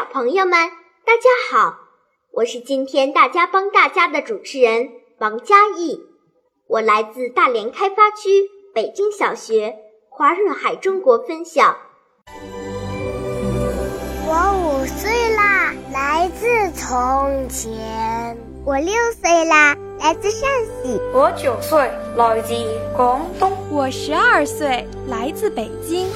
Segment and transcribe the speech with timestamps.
[0.00, 0.52] 小朋友们，
[1.04, 1.76] 大家好，
[2.32, 6.00] 我是今天大家帮大家的主持人王佳艺，
[6.68, 9.76] 我来自大连开发区北京小学
[10.08, 11.76] 华润海中国分校。
[14.26, 18.38] 我五岁啦，来自从前。
[18.64, 19.76] 我六岁啦。
[19.98, 20.48] 来自陕
[20.82, 21.78] 西，我九岁，
[22.16, 22.54] 来自
[22.96, 26.08] 广东，我十二岁，来自北京。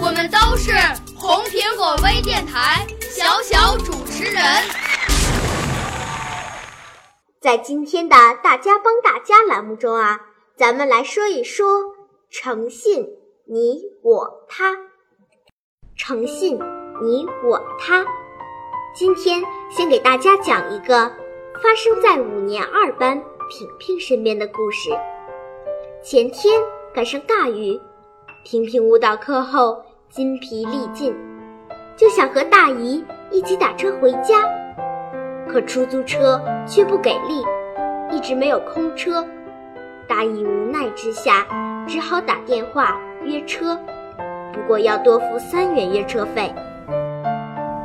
[0.00, 0.70] 我们都是
[1.22, 4.42] 红苹果微电台小小主持人。
[7.38, 10.18] 在今天的大家帮大家栏目中啊，
[10.56, 11.66] 咱们来说一说
[12.30, 13.06] 诚信，
[13.44, 14.74] 你我他。
[15.94, 16.58] 诚信，
[17.02, 18.02] 你我他。
[18.94, 21.12] 今天先给大家讲一个。
[21.62, 24.88] 发生在五年二班平平身边的故事。
[26.02, 26.58] 前天
[26.94, 27.78] 赶上大雨，
[28.42, 31.14] 平平舞蹈课后筋疲力尽，
[31.96, 34.42] 就想和大姨一起打车回家，
[35.48, 37.44] 可出租车却不给力，
[38.10, 39.24] 一直没有空车。
[40.08, 41.46] 大姨无奈之下，
[41.86, 43.78] 只好打电话约车，
[44.52, 46.52] 不过要多付三元约车费。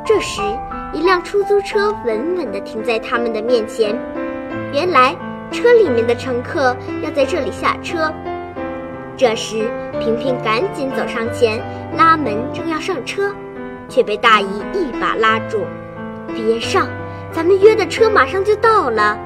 [0.04, 0.42] 这时。
[0.94, 3.94] 一辆出租车稳稳地停在他们的面前。
[4.72, 5.14] 原来
[5.50, 8.10] 车里面的乘客要在这里下车。
[9.16, 11.58] 这时，萍萍赶紧走上前
[11.96, 13.34] 拉门，正要上车，
[13.88, 15.64] 却被大姨一把拉住
[16.34, 16.86] ：“别上，
[17.32, 19.18] 咱们约的车马上就到了。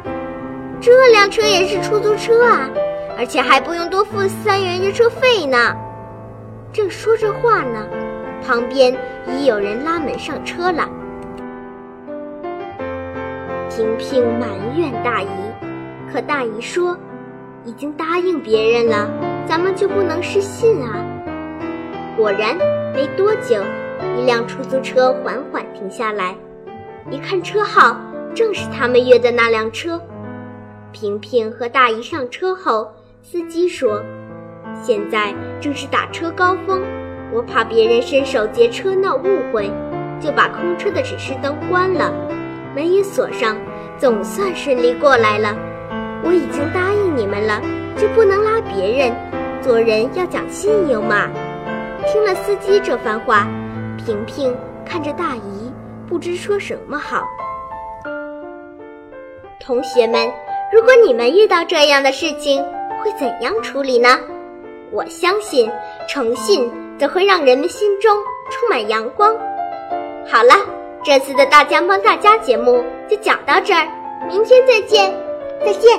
[0.81, 2.71] 这辆车也是出租车啊，
[3.19, 5.75] 而且还不用多付三元约车费呢。”
[6.73, 7.85] 正说着话呢，
[8.47, 8.97] 旁边
[9.27, 10.89] 已有人拉门上车了。
[13.69, 14.47] 萍萍埋
[14.77, 15.27] 怨大姨，
[16.13, 16.97] 可大姨说
[17.67, 19.11] ：“已经答应别人了，
[19.47, 21.05] 咱们就不能失信啊。”
[22.17, 22.57] 果然，
[22.95, 23.63] 没多久，
[24.17, 26.35] 一辆出租车缓缓停下来，
[27.11, 27.97] 一看车号，
[28.35, 30.01] 正是他们约的那辆车。
[30.93, 32.91] 平平和大姨上车后，
[33.23, 34.03] 司机说
[34.83, 36.83] ：“现在正是打车高峰，
[37.33, 39.71] 我怕别人伸手劫车闹误会，
[40.21, 42.13] 就把空车的指示灯关了。”
[42.75, 43.57] 门也锁上，
[43.99, 45.57] 总算顺利过来了。
[46.23, 47.61] 我已经答应你们了，
[47.97, 49.15] 就不能拉别人。
[49.63, 51.29] 做人要讲信用嘛。
[52.07, 53.47] 听了司机这番话，
[53.99, 55.73] 萍萍看着大姨，
[56.09, 57.25] 不知说什么好。
[59.61, 60.33] 同学们，
[60.73, 62.65] 如果你们遇到这样的事情，
[63.03, 64.19] 会怎样处理呢？
[64.91, 65.71] 我相信，
[66.09, 68.17] 诚信则会让人们心中
[68.51, 69.37] 充满阳光。
[70.27, 70.55] 好了。
[71.03, 73.89] 这次的大江帮大家节目就讲到这儿，
[74.29, 75.11] 明天再见，
[75.65, 75.99] 再见。